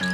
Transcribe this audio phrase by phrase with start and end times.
[0.00, 0.06] 美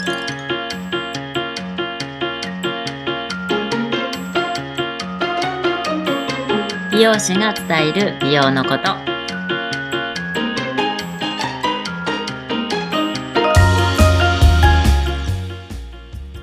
[7.03, 8.97] 容師が伝える美容のこと。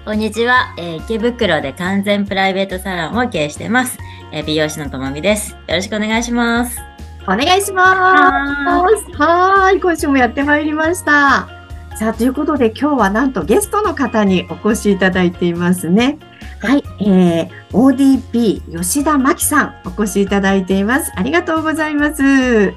[0.06, 3.98] こんにちは、えー池袋で完全プライベートサロンを経営しています、
[4.32, 5.52] えー美容師のともみです。
[5.52, 6.80] よろしくお願いします。
[7.24, 9.12] お願いします。
[9.18, 11.63] はーい、今週もやってまいりました。
[11.96, 16.18] さあ、ということで今日はなんとゲストの方にお越しいただいていますね。
[16.60, 21.12] はい、えー、ODP 吉田真希さんお越しいただいています。
[21.16, 22.24] ありがとうございます。
[22.24, 22.26] あ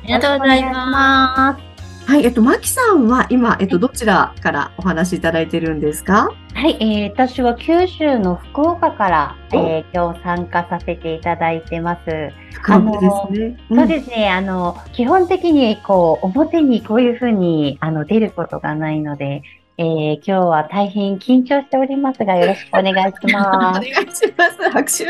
[0.06, 6.28] りがとうございますはい、えっと、真希さんは今、えっと、どちらからお話しいただいてるんですか？
[6.56, 12.30] はい、えー私は九州の福岡から、おえー今日参加させていただいてます。
[12.54, 13.56] 福岡ですね。
[13.68, 19.42] そうですね、あの、基本的にこう、表にこういうふうにあの出ることがないので、
[19.76, 24.70] えー今日は大変緊張しておりますが、よろしくお願いし おま願いします。
[24.70, 24.90] 拍手。
[24.90, 25.06] す。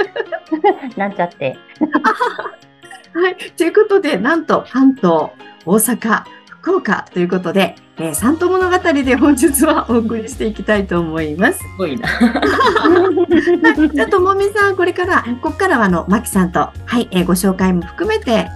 [0.98, 1.56] なんちゃって。
[3.14, 3.36] はい。
[3.56, 5.28] ということで、なんと関東、
[5.64, 6.24] 大阪、
[6.66, 11.60] 福岡ということで、えー、三都物語で本日はお送りしていきたいと思います。
[11.60, 13.94] すごいな はい。
[13.94, 18.48] じゃあ、ともみさん、これから、ここからは、あの、まきさんと、はい、えーご紹介も含めて、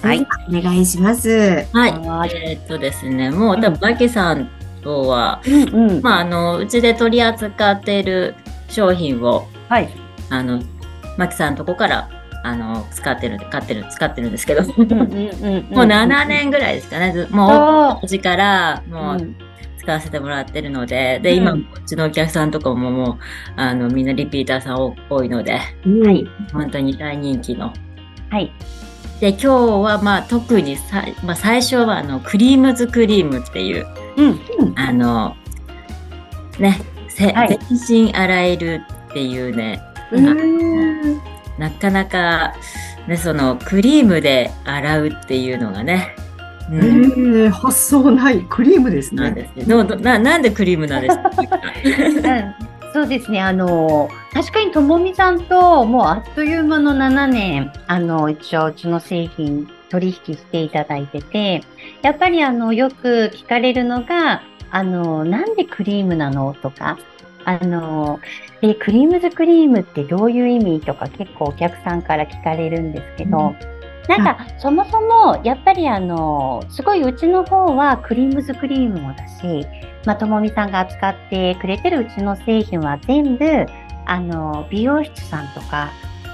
[0.00, 1.28] はいお願いします。
[1.72, 4.48] はいはいえーっとですねもう多分バキさん
[4.84, 6.02] とはうんうん。
[6.02, 8.36] まああのうちで取り扱っている
[8.68, 9.88] 商品をはい。
[10.30, 10.62] あの、
[11.16, 12.08] マキさんのとこから、
[12.46, 17.12] あの、使ってる、買ってる、使ってるんですけど、もううんうんうんうん7年ぐらいですかね。
[17.12, 19.36] ずもう、あうちから、ーもう、うん
[19.78, 23.16] 使わせてもらってるので、で、うん今、うちのお客さんとかももう、
[23.54, 25.60] あの、みんなリピーターさん多多いので、は
[26.10, 26.26] い。
[26.52, 27.72] 本当に大人気の。
[28.30, 28.52] はい。
[29.20, 33.86] で、今日は、まあ、特にさ、まあ、最初は、あの、クリームズクリームっていう、
[34.16, 34.74] うん。
[34.74, 35.36] あの、
[36.58, 39.80] ね、せはい全身洗えるっていうね、
[40.10, 41.20] うーん。
[41.58, 42.54] なかなか、
[43.08, 46.14] ね、そのクリームで洗うっていうのがね、
[46.70, 48.44] うえん、ー、発想ない。
[48.48, 49.22] クリームですね。
[49.22, 49.64] なんですね。
[49.64, 51.30] どななんでクリームなんですか？
[51.30, 61.62] うんそうですね、あの、確かにともみさんと、もうあっという間の7年、あの、一応うちの製品取引していただいてて、
[62.00, 64.40] やっぱりあの、よく聞かれるのが、
[64.70, 66.54] あの、なんでクリームなの？
[66.54, 66.96] とか、
[67.46, 68.18] あの、
[68.60, 73.54] え、クリームズクリームってどういう意味とか結構お客さんから聞かれるんですけど、
[74.08, 79.64] なんか、そもそも、やっぱりあの、すごいうちの方はクリームズクリームもだし、
[80.04, 83.66] まあ、ともみさんが扱ってくれてるうちの製品は全部、
[84.06, 85.90] あの、美容室さんとか、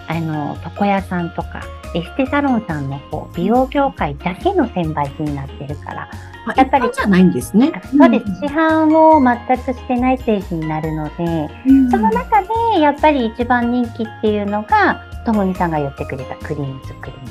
[0.09, 1.63] あの、床屋さんとか、
[1.95, 6.09] エステサロンさんの方、美容業界だけの専売品になってるから、
[6.47, 7.73] あやっぱりじゃないんですね。
[7.91, 8.25] そうです。
[8.41, 17.29] 市販を全くしてない製品になるので、うんその中でやっぱり一番人気っていうのが、ともみさんが言ってくれたクリームズクリーム。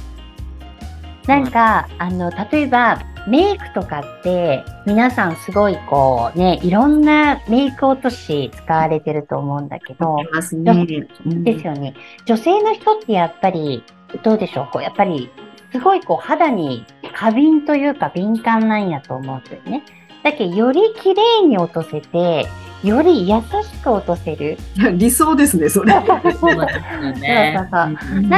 [1.28, 10.56] なんか、あの、例えば、メイクとかって、皆さんすごいこうね、いろんなメイク落とし使われてると思うんだけど、です
[11.68, 11.94] よね。
[12.26, 13.84] 女性の人ってやっぱり、
[14.24, 14.68] どうでしょう？
[14.74, 15.30] こう、やっぱり、
[15.72, 16.86] すごいこう、肌に
[17.16, 19.84] 過敏というか敏感なんやと思うんですよね。
[20.24, 22.48] だけど、より綺麗に落とせて、
[22.84, 23.44] より優し
[23.84, 24.58] く落とせる。
[24.98, 25.94] 理想ですね、それ。
[25.94, 26.00] な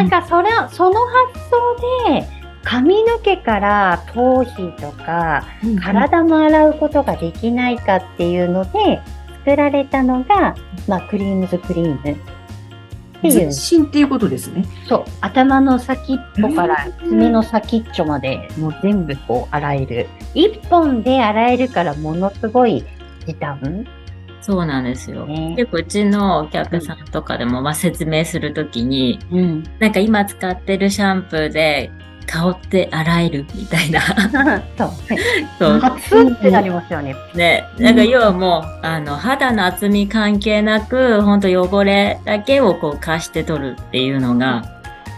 [0.02, 2.28] んかそれ、その発想で、
[2.64, 5.44] 髪の毛から頭皮とか、
[5.82, 9.02] 体も洗うことができないかっていうので、
[9.46, 10.56] 作られたのが、
[10.88, 12.16] まあ、クリームズクリーム
[13.30, 14.66] 全身っていうことですね。
[14.88, 20.08] そう、頭の先っぽから爪の先っちょまで、もう全部こう洗える。
[20.34, 22.84] 一本で洗えるからものすごい
[23.26, 23.86] 時短？
[24.42, 25.26] そうなんですよ。
[25.26, 29.64] ね結構うちのお客さんとかでも、まあ、説明するときに、うん。
[29.80, 31.92] なんか今使ってるシャンプーで
[32.26, 34.02] 香って洗えるみたいな。
[34.78, 34.92] そう。
[35.60, 37.16] そうカツンってなりますよね。
[37.36, 44.64] ね、なんか要はもう、あの、肌の厚み関係なく、ほんと汚れだけをこう貸して取るっていうのが、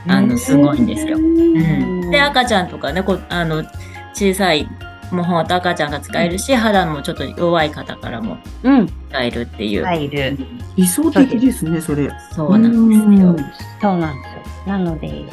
[0.07, 1.17] あの、すごいんですよ。
[1.17, 2.11] うん。
[2.11, 3.63] で、赤ちゃんとかね、こう、あの、
[4.13, 4.67] 小さい、
[5.11, 8.87] もうほんと赤ちゃんが使えるし、肌もちょっと弱い方からもうん。
[9.09, 9.85] 使えるっていう。
[9.85, 10.37] 入る。
[10.75, 12.11] 理想的ですね、それ。
[12.31, 13.35] そうなんですよ。
[13.81, 14.73] そうなんですよ。
[14.73, 15.25] なので、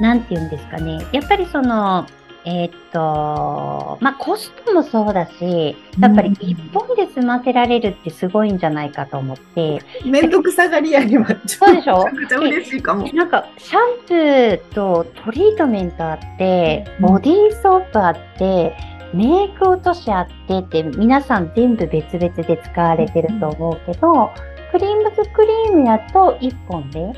[0.00, 0.98] なんて言うんですかね。
[1.12, 2.06] やっぱりその、
[2.46, 12.04] えーっと、まあ、コストもそうだし、やっぱり一本で済ませられるってすごいんじゃないかと思って、めんどくさがり屋にはちそうでしょ？
[12.04, 13.08] めちゃくちゃ嬉しいかも。
[13.14, 18.76] なんか、シャンプーとトリートメントあって、うんボディーソープあって、
[19.14, 24.30] メイク落としあってって皆さん全部別々で使われてると思うけど、
[24.70, 27.12] クリームズクリームやと1本で、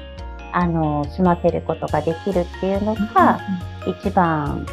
[0.56, 3.38] あの、済ませることができるっていうのが
[3.87, 4.67] 一番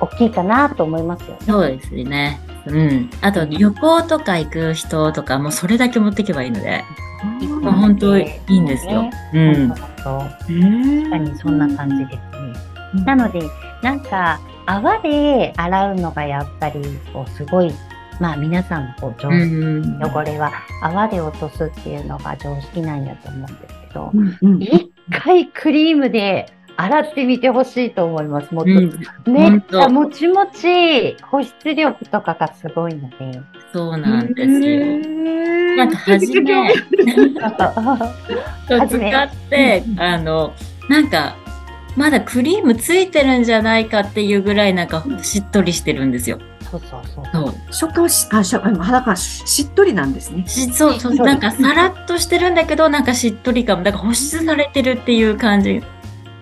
[0.00, 1.38] 大きいかなと思いますよね。
[1.46, 2.40] そうですね。
[2.64, 3.10] うん。
[3.20, 6.82] あと、旅行とか行く人とか、もうそれだけ持っていけばいいので、
[7.60, 9.10] もう本当いいんですよ。
[9.34, 9.68] うん。
[9.68, 13.04] 確かにそんな感じですね。
[13.04, 13.40] なので、
[13.82, 16.80] なんか、泡で洗うのがやっぱり、
[17.12, 17.74] こう、すごい、
[18.18, 20.02] まあ皆さんのこう、識、ん。
[20.02, 20.50] 汚れは
[20.80, 28.52] 泡で落とすっていうのが常識なんやと思うんですけど、うんうん一回クリームで洗ってみてほしいと思います。
[28.52, 33.40] もっと、うんめっちゃもちもち、保湿力とかがすごいので。
[33.72, 35.76] そうなんですよ。
[35.76, 36.72] なんか初め
[38.68, 40.52] 使って、あの、
[40.88, 41.36] なんか、
[41.96, 46.38] まだクリームついてるんじゃないかっていうぐらいなんかしっとりしてるんですよ。
[46.70, 47.24] そうそうそう。
[47.32, 47.54] そう。
[47.72, 50.46] 食感し、あ、食感、肌がししっとりなんですね。
[50.46, 55.82] しそうそう、なんかさらっとしてるんだけど、なんかしっとり感も、だから保湿されてるっていう感じ。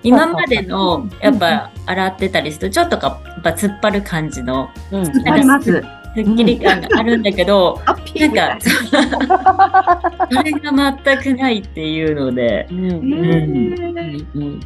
[0.03, 5.03] 今までの、やっぱ洗ってたりすると、ちょっとか、やっぱ突っ張る感じの、うん。
[5.03, 5.83] 突っ張ります。
[6.15, 8.61] すっきり感があるんだけど、あ、ピンなんか、
[10.31, 12.85] それが全くないっていうので、うん。
[12.85, 13.03] へうん。
[13.03, 14.61] ーうん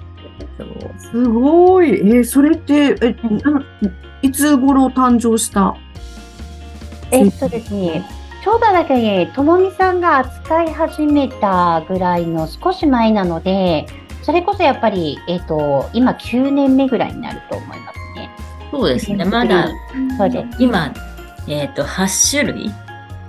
[0.59, 1.91] そうすごい。
[1.91, 3.17] えーそれって、え、
[4.23, 5.75] いつ頃誕生した？
[7.11, 8.05] えっとですね、
[8.45, 13.87] ちょうどだけね、ともみさんが扱い始めたぐらいの少し前なので、
[14.23, 18.31] それこそやっぱり、えっと、今9年目ぐらいになると思いますね。
[18.71, 19.69] そうですね、まだ、
[20.19, 20.63] そうです。
[20.63, 20.93] 今、
[21.47, 22.71] えっ、と、8種類？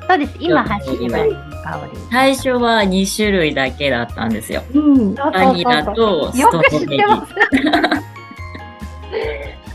[0.07, 0.35] そうです。
[0.39, 1.99] 今、そう8種類の香り。
[2.11, 4.63] 最初は2種類だけだったんですよ。
[4.73, 5.15] うん。
[5.15, 7.25] そうバニラとスよくトロベリ知ってまー。
[7.27, 7.33] す。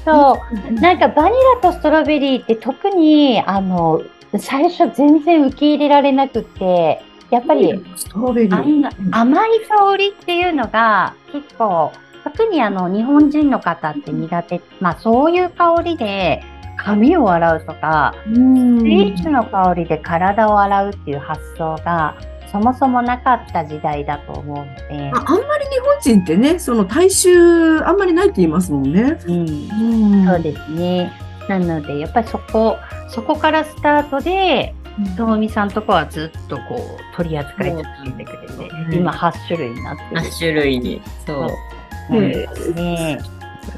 [0.05, 0.39] そ
[0.69, 0.73] う。
[0.75, 4.03] なんかバニラとストロベリーって特に、あの、
[4.39, 7.01] 最初全然受け入れられなくて、
[7.31, 8.65] やっぱり、ストロベリあー。
[8.65, 11.93] んな甘い香りっていうのが結構、
[12.25, 16.43] 特にあの日本人の方って苦手、まあそういう香りで
[16.77, 22.17] 髪を洗うとか、うんスイーツの香りで体を洗うっていう発想が
[22.51, 29.19] そもそもなかった時代だと思うので、ああんまり日本人ってね、その大衆、あんまりないって言いますもんね。
[29.27, 31.13] うん、うんそうですね。
[31.49, 32.79] なので、やっぱりそこ、
[33.09, 34.75] そこからスタートで、
[35.17, 40.21] ともみさんとこはずっとこう取り扱い続けてくれて、うん今8種類になってる。
[40.21, 41.03] 8種類に。
[41.27, 41.49] そう。
[42.09, 43.21] そうですね。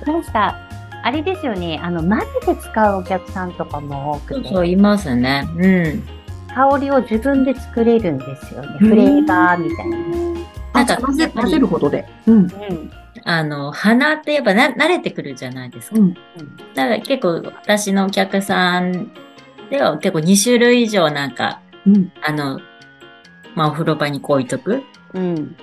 [0.07, 0.57] なんか、
[1.03, 5.49] あれですよね、あの、混ぜて使うお客さんとかも多くて、そうそう、いますね。
[5.57, 6.03] うん。
[6.57, 8.79] 香りを自分で作れるんですよね。
[8.81, 9.97] うんフレーバーみたいな。
[10.73, 12.09] あ、なんか混ぜ混ぜることで。
[12.27, 12.35] うん。
[12.35, 12.91] うん。
[13.25, 15.97] あの、鼻ってやっぱな慣れてくるじゃないですか。
[15.99, 16.15] うん。
[16.15, 16.19] だ
[16.75, 19.11] から結構私のお客さん
[19.71, 22.13] では結構2種類以上なんか、うん。
[22.23, 22.59] あの、
[23.55, 24.83] まあお風呂場にこう置いとく
[25.13, 25.57] うん。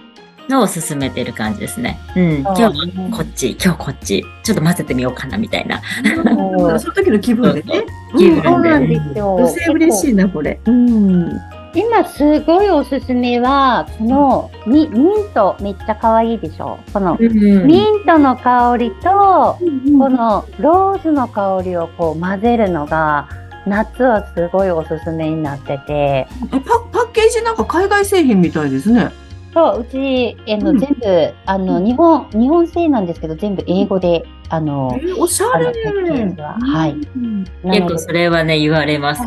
[0.50, 2.00] のを勧めてる感じですね。
[2.16, 2.38] うん。
[2.40, 2.72] 今日は
[3.12, 5.82] こっち、今日こっち、ちょっと混ぜてみようかなみたいな。
[6.16, 7.86] そうその時の気分でね。
[8.18, 9.36] 気分でそうなんですよ。
[9.36, 10.60] 女性嬉しいな、これ。
[10.66, 11.40] うん。
[11.76, 16.78] 今すごいおすすめは、このミミントめっちゃ可愛いでしょ？
[16.94, 19.58] このうんミントの香りと、こ
[20.10, 23.28] のローズの香りをこう混ぜるのが、
[23.66, 26.60] 夏はすごいおすすめになってて、えパ
[26.92, 29.10] パッケージなんか海外製品みたいですね。
[29.54, 30.80] そう、うち、えの、うん。
[30.80, 35.66] 全部、あの、日本、日本製なんですけど、全部英語で、あの、えおしゃれ。
[35.66, 35.72] は
[36.60, 36.92] はい。
[36.92, 37.46] うん。
[37.64, 39.22] 結構それはね、言われます。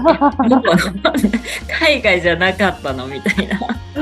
[1.81, 3.55] 海外じゃなかったのみたいな。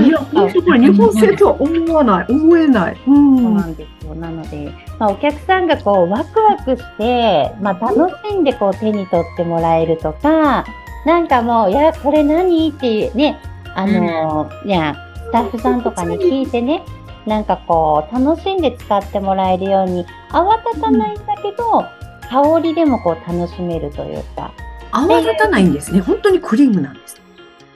[0.05, 2.93] いや、本当これ日本製とは思わない、思えない。
[2.95, 2.97] う。
[3.05, 4.15] そうんなんですよ。
[4.15, 10.65] なので、まあ、お客さんがこう、ワクワクして、まあ、楽しんでこう、手に取ってもらえるとか、
[11.07, 12.71] なんかもう、いや、これ何？
[12.71, 13.39] っていうね、
[13.75, 16.85] あの、いや、スタッフさんとかに聞いてね、
[17.27, 21.85] なんかこう、楽しんで使ってもらえるように、泡立たないんだけど、
[22.31, 24.53] 香りでもこう、楽しめるというか、
[24.93, 26.01] 泡立たないんですね。
[26.03, 27.21] 本当にクリームなんです。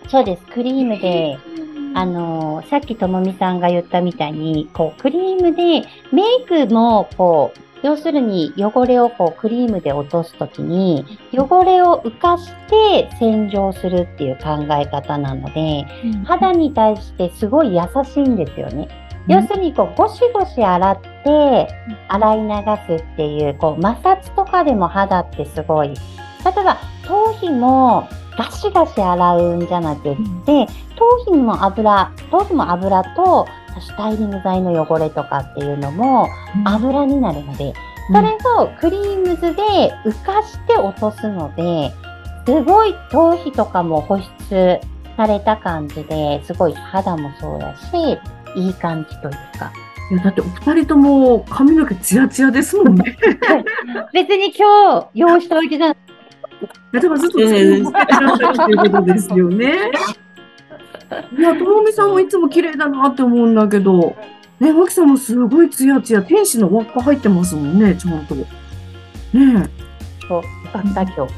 [0.07, 1.37] そうです、クリームで、
[1.95, 15.87] あのーさっきともみさんが言ったみたいに、こう、クリームで、メイクも、こう、要するに汚れをこうクリームで落とすときに、汚れを浮かして洗浄するっていう考え方なので、
[16.25, 18.89] 肌に対してすごい優しいんですよね。
[19.29, 21.69] 要するにこうゴシゴシ洗って
[22.09, 25.89] 洗い流すっていうこう摩擦とかでも肌ってすごい。
[25.89, 28.09] 例えば頭皮も
[28.39, 30.17] ガシガシ洗うんじゃなくっ
[30.47, 30.67] て
[30.97, 33.47] 頭皮も油頭皮も油と
[33.81, 36.29] スタイリング剤の汚れとかっていうのも
[36.65, 37.73] 油になるので
[38.11, 41.93] それをクリームズで浮かして落とすので、
[42.47, 44.81] すごい頭皮とかも保湿
[45.17, 48.19] された感じで、すごい肌もそうだし、
[48.57, 49.71] いい感じというか。
[50.11, 53.19] いや、だってお二人とも髪の毛ツヤツヤですもんね。
[54.15, 55.97] 別に今日用意したわけじゃない。
[56.93, 59.91] だからずっとつけてらっしゃるっていうことですよね。
[61.37, 64.17] いや、ともみさんもいつも綺麗だなって思うんだけど、
[64.61, 68.35] ね、マキさんもすごいツヤツヤ、天使の輪っか入ってますもんね、ちゃんと。
[68.35, 68.45] ね
[70.27, 71.33] そう、よかった、今日。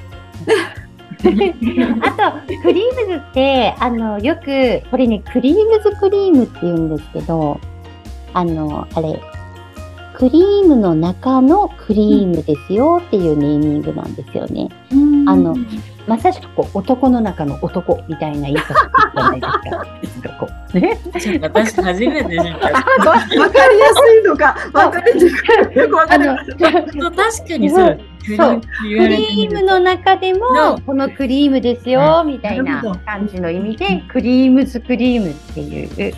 [1.20, 1.28] あと、
[2.62, 7.60] クリームズって、あの、よく、これね、クリームズクリームって言うんですけど、
[8.32, 9.20] あの、あれ、
[10.14, 14.68] クリームの中のクリームですよっていうネーミングなんですよね。
[14.92, 14.94] え。
[15.26, 15.56] あの
[16.10, 20.48] まさしくこう、男の中の男みたいな言い方じゃないですか。
[20.74, 20.98] ね？
[21.40, 23.10] 私初めて知った。
[23.10, 28.00] わかりやすいのか、わかりにくいのか、よくわかあのりま、そう確かにそう。
[28.36, 36.14] そう言クリームの中でもの、このクリームですよ、みたいな感じの意味で、クリームズクリームっていう、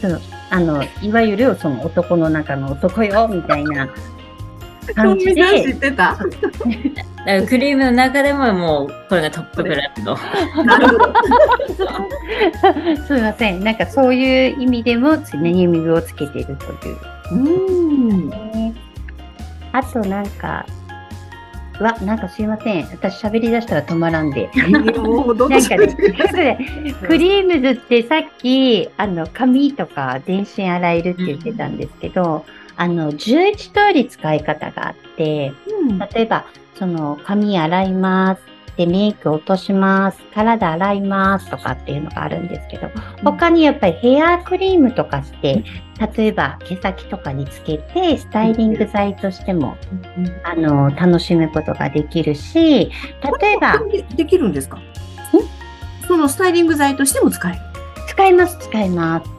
[0.00, 3.92] その、あの、いわゆるその男の中の男よ、みたいなと
[4.92, 6.20] 感じもみさん知っで、てただか
[7.24, 10.16] らクリームの中でももうこれがトップクラスの。
[10.64, 11.14] なるほど。
[13.06, 13.64] すみません。
[13.64, 16.98] なんかそういう意味でも、ネーミングをつけているという。
[17.32, 18.28] うん。
[18.28, 18.74] ね
[19.72, 20.66] あとなんか、
[21.80, 22.84] うわ、なんかすいません。
[22.90, 24.48] 私喋り出したら止まらんで。
[24.96, 25.88] もうどんどなんんかね
[27.06, 32.44] クリームズってさっき、あの、髪とか全身洗えるって言ってたんですけど、
[32.76, 35.52] あの、11通り使い方があって、
[35.88, 36.44] うん例えば、
[36.78, 38.42] その、髪洗います。
[38.76, 40.18] で、メイク落とします。
[40.34, 41.48] 体洗います。
[41.48, 42.88] とかっていうのがあるんですけど、
[43.22, 45.62] 他にやっぱりヘアクリームとかして、
[46.16, 49.76] 例えば毛先とかにつけて、スタイリング剤としても、
[50.42, 52.90] あの、楽しむことができるし、
[53.40, 54.78] 例えば、でできるんですか？
[56.08, 57.58] そのスタイリング剤としても使える。
[58.08, 59.30] 使います、使います。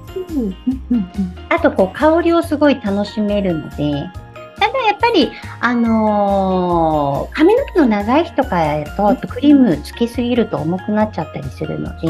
[1.50, 4.10] あと、こう、香りをすごい楽しめるので、
[4.58, 12.08] ただやっぱり、あのー髪の毛の長い日とかやと、クリームつけすぎると重くなっちゃったりするので、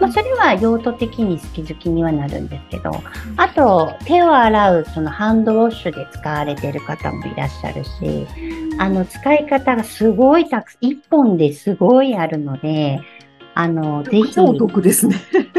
[0.00, 2.92] まあ、それは用途的に好き好きにはなるんですけど、
[3.36, 8.26] あと、手を洗う、そのハンドウォッシュで使われてる方もいらっしゃるし、
[8.78, 13.00] あの、使い方がすごいたく一本ですごいあるので、
[13.58, 15.16] あの、ぜひ、超お得ですね。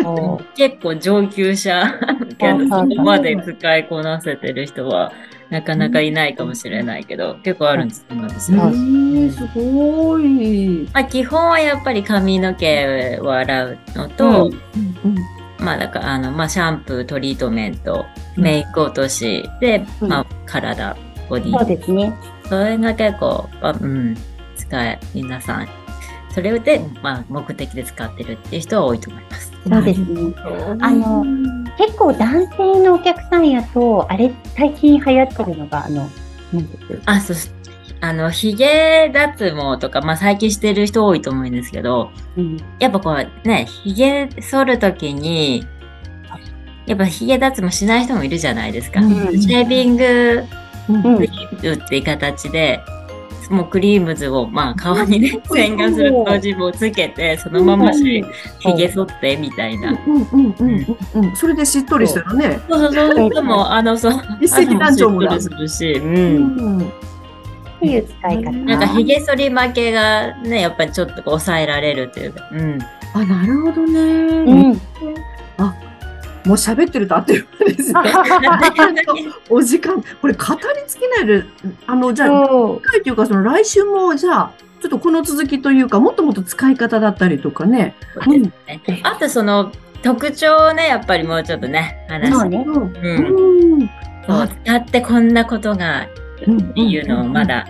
[0.55, 1.83] 結構上級者。
[2.39, 5.11] けどそこまで使いこなせてる人は
[5.49, 10.87] なかなかいないかもしれないけど、結構あるんですよ、私すごい。
[10.93, 15.11] まあ、基本はやっぱり髪の毛を洗うのと、うん。
[15.11, 15.17] うん
[15.59, 18.05] まあだからあの、まあ、シャンプー、トリートメント、
[18.37, 20.07] メイク落としで、うん。
[20.07, 20.95] まあ、体、
[21.27, 21.59] ボディ。
[21.59, 22.13] そうですね。
[22.45, 24.15] それが結構、あうん、
[24.55, 25.67] 使え、皆さん、
[26.39, 29.51] それで、まあ、目的で使ってるっていう人は多いと思います。
[29.67, 30.33] そうですね。
[30.81, 31.25] あの
[31.77, 36.09] 結構男性のお客さんやと、あれ、最近流行ってるのが、あの、
[36.53, 37.51] なんですあ、そうし
[38.01, 42.57] あの、髭脱毛とか、まあ最近してる人多いと思うんですけど、うん。
[42.79, 45.65] やっぱこうね、髭剃るときに、
[46.85, 49.01] やっぱ髭脱毛しない人もいるじゃないですか。
[49.01, 50.43] うんシェービング
[50.87, 51.17] うんっ
[51.89, 52.79] ていう形で、
[53.49, 58.23] もうクリームズを、まあ顔にね、洗顔する当時もつけて、そのままし
[58.59, 59.91] 髭剃ってみたいな。
[59.91, 61.35] うんうんうんうんうん。
[61.35, 62.59] それでしっとりしたらね。
[62.69, 63.29] そうそうそう。
[63.29, 64.13] でも、あの、そう。
[64.41, 66.03] 一石何鳥もするし、う。
[66.03, 66.83] うんう
[67.81, 68.51] 使い方。
[68.51, 72.79] なんか、髭剃り負けがね、やっぱりちょっと抑えられるというか、うん。
[73.13, 73.99] あ、なるほどね。
[74.01, 74.81] うん。
[76.45, 77.99] もう喋ってるとあっという間ですね。
[79.49, 81.43] お時間、これ語り尽きないで、
[81.87, 82.47] あの、じゃあ。
[82.47, 87.95] 次回というか、その来週も、じゃあ、ちょっとこの続きというか、もっともっと使い方だったりとかね。
[88.23, 89.01] そうですね。
[89.03, 92.49] あと、その、特徴をね、やっぱりもうちょっとね、話して。
[92.49, 92.63] ね。
[92.65, 92.75] うん。
[92.75, 93.79] うん。
[93.79, 93.89] うん。
[94.25, 96.07] そう、使ってこんなことが、
[96.75, 97.67] いうのをまだ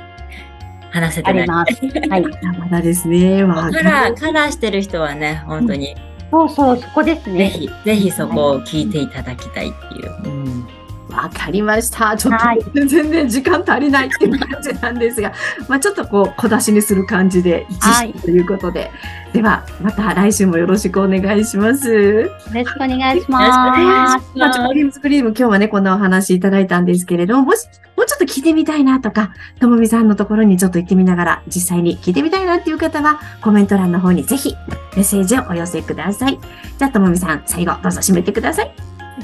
[0.91, 1.41] 話せてない。
[1.41, 1.73] あります。
[2.09, 2.23] はい。
[2.59, 3.43] まだですね。
[3.43, 5.95] わカラー、カラーしてる人はね、本当に、
[6.31, 7.49] そうそう、そこですぜね。
[7.49, 10.15] ひ、ぜひそこを聞いていただきたいっていう。
[10.25, 10.67] うん
[11.09, 12.15] わかりました。
[12.15, 15.33] ちょっはいと全然時間足りないっていう感じなんですが、
[15.67, 18.91] まあちょっとこう小出しにする感じで一はい致ということで、
[19.33, 21.91] ではまた来週もよろしくお願いします。
[21.91, 23.81] よろしくお願いしよろしくおます。
[23.81, 27.65] 願いしまあ、チョコリームスクリーム今日はね、こんなお話いただいたんですけれども、もし、
[28.09, 34.55] ちょっと聞いてみたいなとか、ともみさんのところにちょっと行ってみながら、実際に聞いてみたいなっていう方は、コメント欄の方にぜひ
[34.95, 36.39] メッセージをお寄せください。
[36.79, 38.71] じゃあ、ともみさん、最後、どうぞ締めてください。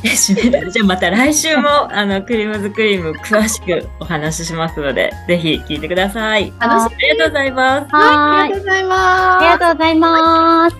[0.04, 6.54] で締めるじゃあまた来週もあのクリームズクリーム詳しくお話ししますので、ぜひ聞いてください。
[6.60, 7.96] 楽しありがとうございます。
[7.96, 8.44] はーい。
[8.44, 9.00] ありがとうございます。
[9.00, 10.76] ありがとうございます。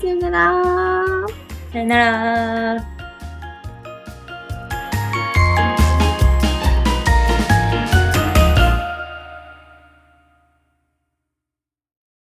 [0.00, 0.62] さよなら。
[1.72, 3.01] さよなら。